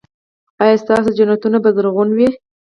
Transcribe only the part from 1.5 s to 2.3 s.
به زرغون وي؟